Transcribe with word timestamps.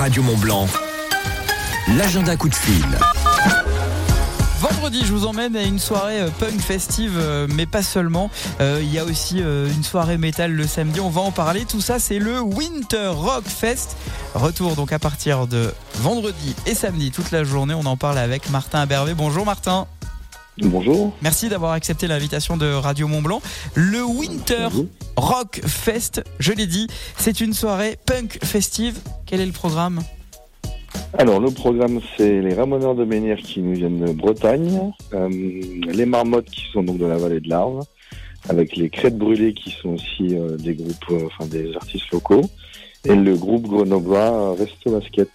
Radio 0.00 0.22
Mont 0.22 0.38
Blanc, 0.38 0.66
l'agenda 1.98 2.34
coup 2.34 2.48
de 2.48 2.54
fil. 2.54 2.86
Vendredi, 4.58 5.02
je 5.04 5.12
vous 5.12 5.26
emmène 5.26 5.54
à 5.54 5.62
une 5.62 5.78
soirée 5.78 6.22
euh, 6.22 6.30
punk 6.30 6.58
festive, 6.58 7.18
euh, 7.18 7.46
mais 7.54 7.66
pas 7.66 7.82
seulement. 7.82 8.30
Euh, 8.62 8.80
Il 8.82 8.90
y 8.90 8.98
a 8.98 9.04
aussi 9.04 9.40
une 9.40 9.84
soirée 9.84 10.16
métal 10.16 10.52
le 10.52 10.66
samedi. 10.66 11.00
On 11.00 11.10
va 11.10 11.20
en 11.20 11.32
parler. 11.32 11.66
Tout 11.66 11.82
ça, 11.82 11.98
c'est 11.98 12.18
le 12.18 12.40
Winter 12.40 13.08
Rock 13.08 13.44
Fest. 13.44 13.98
Retour 14.32 14.74
donc 14.74 14.90
à 14.94 14.98
partir 14.98 15.46
de 15.46 15.74
vendredi 15.96 16.56
et 16.64 16.74
samedi 16.74 17.10
toute 17.10 17.30
la 17.30 17.44
journée. 17.44 17.74
On 17.74 17.84
en 17.84 17.98
parle 17.98 18.16
avec 18.16 18.48
Martin 18.48 18.80
Abervé. 18.80 19.12
Bonjour 19.12 19.44
Martin. 19.44 19.86
Bonjour. 20.62 21.12
Merci 21.22 21.48
d'avoir 21.48 21.72
accepté 21.72 22.06
l'invitation 22.06 22.56
de 22.56 22.70
Radio 22.70 23.08
Mont 23.08 23.22
Blanc. 23.22 23.40
Le 23.74 24.04
Winter 24.04 24.68
Bonjour. 24.70 24.86
Rock 25.16 25.60
Fest, 25.64 26.22
je 26.38 26.52
l'ai 26.52 26.66
dit, 26.66 26.86
c'est 27.16 27.40
une 27.40 27.54
soirée 27.54 27.98
punk 28.06 28.38
festive. 28.44 28.98
Quel 29.26 29.40
est 29.40 29.46
le 29.46 29.52
programme 29.52 30.00
Alors, 31.16 31.40
le 31.40 31.50
programme, 31.50 32.00
c'est 32.16 32.40
les 32.40 32.54
Ramoneurs 32.54 32.94
de 32.94 33.04
Menhir 33.04 33.38
qui 33.38 33.60
nous 33.60 33.74
viennent 33.74 34.04
de 34.04 34.12
Bretagne, 34.12 34.92
euh, 35.14 35.28
les 35.30 36.06
Marmottes 36.06 36.50
qui 36.50 36.64
sont 36.72 36.82
donc 36.82 36.98
de 36.98 37.06
la 37.06 37.16
vallée 37.16 37.40
de 37.40 37.48
l'Arve, 37.48 37.82
avec 38.48 38.76
les 38.76 38.90
Crêtes 38.90 39.16
Brûlées 39.16 39.54
qui 39.54 39.70
sont 39.70 39.90
aussi 39.90 40.36
euh, 40.36 40.56
des 40.56 40.74
groupes, 40.74 41.10
euh, 41.10 41.26
enfin 41.26 41.46
des 41.46 41.74
artistes 41.74 42.10
locaux, 42.12 42.44
et 43.04 43.14
le 43.14 43.34
groupe 43.36 43.66
grenoblois 43.66 44.54
Resto 44.56 44.90
Basket. 44.90 45.30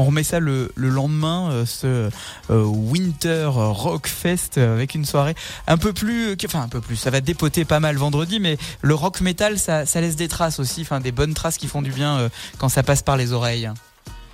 On 0.00 0.04
remet 0.04 0.22
ça 0.22 0.38
le, 0.38 0.70
le 0.76 0.88
lendemain, 0.90 1.50
euh, 1.50 1.66
ce 1.66 2.08
euh, 2.50 2.62
Winter 2.64 3.50
Rock 3.52 4.06
Fest 4.06 4.56
euh, 4.56 4.74
avec 4.74 4.94
une 4.94 5.04
soirée 5.04 5.34
un 5.66 5.76
peu 5.76 5.92
plus, 5.92 6.36
enfin 6.46 6.62
un 6.62 6.68
peu 6.68 6.80
plus, 6.80 6.94
ça 6.94 7.10
va 7.10 7.20
dépoter 7.20 7.64
pas 7.64 7.80
mal 7.80 7.96
vendredi, 7.96 8.38
mais 8.38 8.56
le 8.80 8.94
rock 8.94 9.20
metal, 9.20 9.58
ça, 9.58 9.84
laisse 10.00 10.14
des 10.14 10.28
traces 10.28 10.60
aussi, 10.60 10.82
enfin 10.82 11.00
des 11.00 11.10
bonnes 11.10 11.34
traces 11.34 11.58
qui 11.58 11.66
font 11.66 11.82
du 11.82 11.90
bien 11.90 12.30
quand 12.58 12.68
ça 12.68 12.84
passe 12.84 13.02
par 13.02 13.16
les 13.16 13.32
oreilles. 13.32 13.68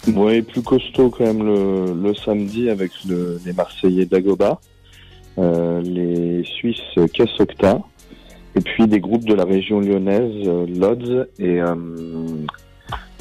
Ouais, 0.06 0.42
plus 0.42 0.60
costaud 0.60 1.08
quand 1.08 1.24
même 1.24 1.42
le, 1.42 2.14
samedi 2.14 2.68
avec 2.68 2.92
le- 3.08 3.40
les 3.46 3.54
Marseillais 3.54 4.04
d'Agoba, 4.04 4.60
les 5.38 6.44
Suisses 6.44 6.98
Cassocta, 7.14 7.78
et 8.54 8.60
puis 8.60 8.86
des 8.86 9.00
groupes 9.00 9.24
de 9.24 9.34
la 9.34 9.44
région 9.44 9.80
lyonnaise, 9.80 10.46
Lodz 10.68 11.26
et, 11.38 11.58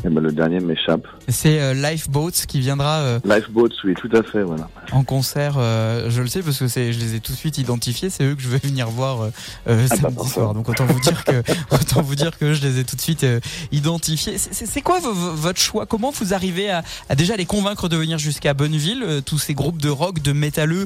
et 0.05 0.09
ben, 0.09 0.21
le 0.21 0.31
dernier 0.31 0.59
m'échappe. 0.59 1.07
C'est 1.29 1.59
euh, 1.61 1.73
Lifeboats 1.73 2.31
qui 2.47 2.59
viendra 2.59 2.99
euh, 2.99 3.19
Lifeboats, 3.25 3.69
oui, 3.83 3.93
tout 3.95 4.09
à 4.13 4.21
fait, 4.23 4.43
voilà. 4.43 4.69
en 4.91 5.03
concert, 5.03 5.55
euh, 5.57 6.09
je 6.09 6.21
le 6.21 6.27
sais 6.27 6.41
parce 6.41 6.57
que 6.59 6.67
c'est, 6.67 6.91
je 6.93 6.99
les 6.99 7.15
ai 7.15 7.19
tout 7.19 7.31
de 7.31 7.37
suite 7.37 7.57
identifiés, 7.57 8.09
c'est 8.09 8.23
eux 8.25 8.35
que 8.35 8.41
je 8.41 8.49
vais 8.49 8.57
venir 8.59 8.89
voir 8.89 9.29
Ah 9.67 9.73
bah, 9.75 9.87
samedi 9.87 10.29
soir. 10.29 10.53
Donc 10.53 10.67
autant 10.69 10.85
vous 10.85 10.99
dire 10.99 11.23
que 11.23 11.41
autant 11.71 12.01
vous 12.01 12.15
dire 12.15 12.37
que 12.37 12.53
je 12.53 12.61
les 12.61 12.79
ai 12.79 12.83
tout 12.83 12.95
de 12.95 13.01
suite 13.01 13.25
identifiés. 13.71 14.37
C'est, 14.37 14.81
quoi 14.81 14.99
vo- 14.99 15.13
vo- 15.13 15.31
votre 15.33 15.59
choix? 15.59 15.85
Comment 15.85 16.11
vous 16.11 16.33
arrivez 16.33 16.69
à, 16.69 16.83
à 17.09 17.15
déjà 17.15 17.35
les 17.35 17.45
convaincre 17.45 17.89
de 17.89 17.97
venir 17.97 18.17
jusqu'à 18.17 18.53
Bonneville 18.53 19.21
Tous 19.25 19.37
ces 19.37 19.53
groupes 19.53 19.81
de 19.81 19.89
rock, 19.89 20.21
de 20.21 20.31
métalleux, 20.33 20.85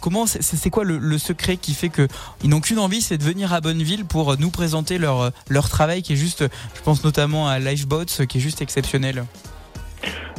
comment 0.00 0.26
c'est, 0.26 0.70
quoi 0.70 0.84
le, 0.84 0.98
le 0.98 1.18
secret 1.18 1.56
qui 1.56 1.74
fait 1.74 1.88
que 1.88 2.06
ils 2.44 2.50
n'ont 2.50 2.60
qu'une 2.60 2.78
envie, 2.78 3.00
c'est 3.00 3.18
de 3.18 3.22
venir 3.24 3.52
à 3.52 3.60
Bonneville 3.60 4.04
pour 4.04 4.36
nous 4.38 4.50
présenter 4.50 4.98
leur 4.98 5.30
leur 5.48 5.68
travail 5.68 6.02
qui 6.02 6.12
est 6.12 6.16
juste, 6.16 6.44
je 6.74 6.80
pense 6.82 7.04
notamment 7.04 7.48
à 7.48 7.58
Lifeboats, 7.58 7.85
qui 8.26 8.38
est 8.38 8.40
juste 8.40 8.62
exceptionnel. 8.62 9.24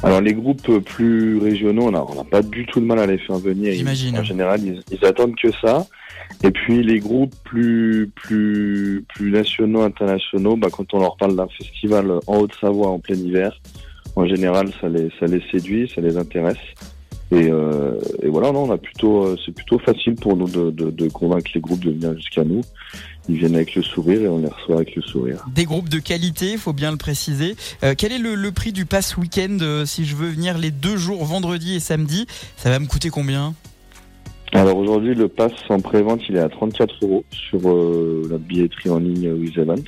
Alors 0.04 0.22
les 0.22 0.34
groupes 0.34 0.80
plus 0.80 1.40
régionaux, 1.40 1.88
on 1.88 1.92
n'a 1.92 2.24
pas 2.24 2.42
du 2.42 2.66
tout 2.68 2.80
de 2.80 2.86
mal 2.86 3.00
à 3.00 3.08
les 3.08 3.18
faire 3.18 3.38
venir. 3.38 3.74
J'imagine. 3.74 4.18
En 4.20 4.24
général, 4.24 4.62
ils, 4.64 4.82
ils 4.92 5.06
attendent 5.06 5.36
que 5.36 5.52
ça. 5.62 5.88
Et 6.44 6.52
puis 6.52 6.84
les 6.84 7.00
groupes 7.00 7.34
plus 7.44 8.12
plus 8.16 9.04
plus 9.08 9.32
nationaux, 9.32 9.82
internationaux, 9.82 10.56
bah, 10.56 10.68
quand 10.72 10.94
on 10.94 11.00
leur 11.00 11.18
parle 11.18 11.36
d'un 11.36 11.48
festival 11.48 12.20
en 12.28 12.38
Haute-Savoie 12.38 12.90
en 12.90 13.00
plein 13.00 13.16
hiver, 13.16 13.60
en 14.16 14.28
général, 14.28 14.72
ça 14.80 14.88
les 14.88 15.10
ça 15.20 15.26
les 15.26 15.42
séduit, 15.52 15.92
ça 15.94 16.02
les 16.02 16.18
intéresse. 16.18 16.58
Et, 17.32 17.50
euh, 17.52 18.00
et 18.22 18.30
voilà, 18.30 18.52
non, 18.52 18.64
on 18.64 18.72
a 18.72 18.78
plutôt, 18.78 19.26
euh, 19.26 19.36
c'est 19.46 19.54
plutôt 19.54 19.80
facile 19.80 20.16
pour 20.16 20.38
nous 20.38 20.48
de, 20.48 20.72
de, 20.72 20.92
de 20.92 21.10
convaincre 21.10 21.52
les 21.54 21.60
groupes 21.60 21.84
de 21.84 21.92
venir 21.92 22.16
jusqu'à 22.16 22.44
nous. 22.44 22.62
Ils 23.28 23.38
viennent 23.38 23.56
avec 23.56 23.76
le 23.76 23.84
sourire 23.84 24.22
et 24.22 24.28
on 24.30 24.40
les 24.40 24.48
reçoit 24.48 24.78
avec 24.78 24.96
le 24.96 25.02
sourire. 25.02 25.46
Des 25.54 25.66
groupes 25.66 25.90
de 25.90 26.00
qualité, 26.00 26.56
faut 26.56 26.72
bien 26.72 26.92
le 26.92 26.98
préciser. 26.98 27.56
Euh, 27.84 27.96
quel 27.98 28.14
est 28.14 28.20
le, 28.20 28.36
le 28.36 28.52
prix 28.54 28.72
du 28.72 28.86
pass 28.86 29.18
week-end 29.18 29.58
euh, 29.62 29.86
si 29.86 30.06
je 30.06 30.16
veux 30.16 30.30
venir 30.30 30.58
les 30.58 30.72
deux 30.72 30.96
jours, 30.96 31.26
vendredi 31.26 31.76
et 31.76 31.82
samedi 31.82 32.28
Ça 32.56 32.70
va 32.70 32.80
me 32.80 32.88
coûter 32.88 33.10
combien? 33.10 33.54
Alors 34.54 34.78
aujourd'hui, 34.78 35.14
le 35.14 35.28
pass 35.28 35.52
en 35.68 35.82
pré-vente, 35.82 36.22
il 36.30 36.38
est 36.38 36.42
à 36.42 36.48
34 36.48 36.96
euros 37.04 37.26
sur 37.32 37.60
la 38.30 38.38
billetterie 38.38 38.90
en 38.90 39.00
ligne 39.00 39.30
With 39.34 39.58
Event. 39.58 39.84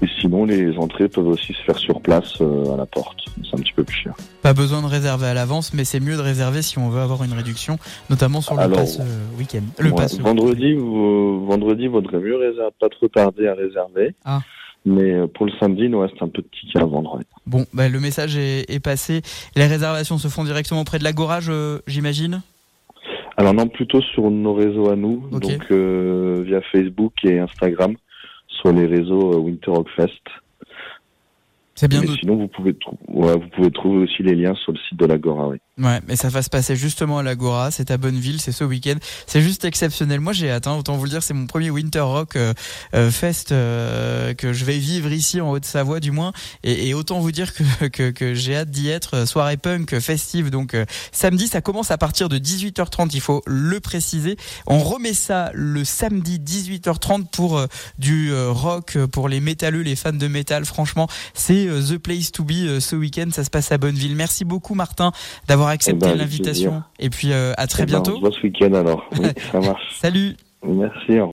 Et 0.00 0.06
sinon, 0.20 0.44
les 0.44 0.76
entrées 0.78 1.08
peuvent 1.08 1.26
aussi 1.26 1.52
se 1.54 1.62
faire 1.62 1.76
sur 1.76 2.00
place 2.00 2.40
euh, 2.40 2.72
à 2.74 2.76
la 2.76 2.86
porte. 2.86 3.18
C'est 3.42 3.54
un 3.58 3.62
petit 3.62 3.72
peu 3.72 3.82
plus 3.82 3.96
cher. 3.96 4.14
Pas 4.42 4.54
besoin 4.54 4.80
de 4.80 4.86
réserver 4.86 5.26
à 5.26 5.34
l'avance, 5.34 5.74
mais 5.74 5.84
c'est 5.84 5.98
mieux 5.98 6.16
de 6.16 6.22
réserver 6.22 6.62
si 6.62 6.78
on 6.78 6.88
veut 6.88 7.00
avoir 7.00 7.24
une 7.24 7.32
réduction, 7.32 7.78
notamment 8.08 8.40
sur 8.40 8.54
le 8.54 8.60
Alors, 8.60 8.78
pass 8.78 9.00
euh, 9.00 9.38
week-end. 9.38 9.62
Le 9.78 9.90
Ouais, 9.90 9.96
pass 9.96 10.18
vendredi, 10.20 10.74
vous, 10.74 11.44
vendredi, 11.46 11.88
vaudrait 11.88 12.20
mieux 12.20 12.36
réserver, 12.36 12.70
pas 12.80 12.88
trop 12.88 13.08
tarder 13.08 13.48
à 13.48 13.54
réserver. 13.54 14.14
Ah. 14.24 14.40
Mais 14.86 15.14
euh, 15.14 15.26
pour 15.26 15.46
le 15.46 15.52
samedi, 15.58 15.82
il 15.82 15.90
nous 15.90 16.00
reste 16.00 16.20
un 16.20 16.28
peu 16.28 16.42
de 16.42 16.48
tickets 16.48 16.80
à 16.80 16.84
vendre. 16.86 17.18
Bon, 17.46 17.66
bah, 17.72 17.88
le 17.88 17.98
message 17.98 18.36
est, 18.36 18.70
est 18.70 18.80
passé. 18.80 19.22
Les 19.56 19.66
réservations 19.66 20.16
se 20.18 20.28
font 20.28 20.44
directement 20.44 20.82
auprès 20.82 20.98
de 21.00 21.04
l'Agora, 21.04 21.40
j'imagine? 21.86 22.40
Alors 23.36 23.54
non, 23.54 23.68
plutôt 23.68 24.00
sur 24.02 24.30
nos 24.30 24.52
réseaux 24.52 24.90
à 24.90 24.96
nous, 24.96 25.22
Ok. 25.30 25.42
donc 25.42 25.62
euh, 25.70 26.42
via 26.44 26.60
Facebook 26.72 27.12
et 27.22 27.38
Instagram, 27.38 27.94
sur 28.60 28.72
les 28.72 28.86
réseaux 28.86 29.32
euh, 29.34 29.38
Winter 29.38 29.70
Rock 29.70 29.88
Fest. 29.96 30.12
C'est 31.74 31.88
bien 31.88 32.00
Mais 32.00 32.06
de- 32.08 32.12
sinon, 32.12 32.36
vous 32.36 32.48
pouvez, 32.48 32.76
ouais, 33.08 33.34
vous 33.34 33.48
pouvez 33.54 33.70
trouver 33.70 34.02
aussi 34.04 34.22
les 34.22 34.34
liens 34.34 34.54
sur 34.54 34.72
le 34.72 34.78
site 34.78 34.98
de 34.98 35.06
l'Agora. 35.06 35.48
Oui. 35.48 35.58
Ouais, 35.78 36.00
mais 36.08 36.16
ça 36.16 36.28
va 36.28 36.42
se 36.42 36.50
passer 36.50 36.74
justement 36.74 37.18
à 37.18 37.22
l'Agora, 37.22 37.70
c'est 37.70 37.92
à 37.92 37.98
Bonneville, 37.98 38.40
c'est 38.40 38.50
ce 38.50 38.64
week-end. 38.64 38.96
C'est 39.28 39.40
juste 39.40 39.64
exceptionnel. 39.64 40.18
Moi 40.18 40.32
j'ai 40.32 40.50
hâte, 40.50 40.66
hein, 40.66 40.74
autant 40.74 40.96
vous 40.96 41.04
le 41.04 41.10
dire, 41.10 41.22
c'est 41.22 41.34
mon 41.34 41.46
premier 41.46 41.70
Winter 41.70 42.00
Rock 42.00 42.34
euh, 42.34 42.52
euh, 42.94 43.12
Fest 43.12 43.52
euh, 43.52 44.34
que 44.34 44.52
je 44.52 44.64
vais 44.64 44.78
vivre 44.78 45.12
ici 45.12 45.40
en 45.40 45.50
Haute-Savoie 45.50 46.00
du 46.00 46.10
moins. 46.10 46.32
Et, 46.64 46.88
et 46.88 46.94
autant 46.94 47.20
vous 47.20 47.30
dire 47.30 47.54
que, 47.54 47.86
que, 47.88 48.10
que 48.10 48.34
j'ai 48.34 48.56
hâte 48.56 48.70
d'y 48.70 48.88
être. 48.88 49.18
Euh, 49.18 49.26
Soirée 49.26 49.56
punk 49.56 50.00
festive, 50.00 50.50
donc 50.50 50.74
euh, 50.74 50.84
samedi, 51.12 51.46
ça 51.46 51.60
commence 51.60 51.92
à 51.92 51.98
partir 51.98 52.28
de 52.28 52.38
18h30, 52.38 53.10
il 53.12 53.20
faut 53.20 53.42
le 53.46 53.78
préciser. 53.78 54.36
On 54.66 54.80
remet 54.80 55.14
ça 55.14 55.52
le 55.54 55.84
samedi 55.84 56.40
18h30 56.40 57.26
pour 57.30 57.56
euh, 57.56 57.66
du 57.98 58.32
rock, 58.34 58.98
pour 59.12 59.28
les 59.28 59.38
métalleux, 59.40 59.82
les 59.82 59.94
fans 59.94 60.12
de 60.12 60.26
métal. 60.26 60.64
Franchement, 60.64 61.08
c'est 61.34 61.66
The 61.66 61.98
Place 61.98 62.32
to 62.32 62.42
Be 62.42 62.80
ce 62.80 62.96
week-end, 62.96 63.28
ça 63.32 63.44
se 63.44 63.50
passe 63.50 63.70
à 63.70 63.78
Bonneville. 63.78 64.16
Merci 64.16 64.44
beaucoup 64.44 64.74
Martin 64.74 65.12
d'avoir 65.46 65.67
accepté 65.70 66.06
Eh 66.06 66.10
ben, 66.12 66.18
l'invitation. 66.18 66.82
Et 66.98 67.10
puis 67.10 67.32
euh, 67.32 67.52
à 67.56 67.66
très 67.66 67.82
Eh 67.84 67.86
ben, 67.86 68.02
bientôt. 68.02 68.30
ce 68.30 68.42
week-end 68.42 68.72
alors. 68.74 69.04
Oui, 69.18 69.28
ça 69.52 69.60
marche. 69.60 69.82
Salut 69.94 70.36
Merci. 70.66 71.20
au 71.20 71.26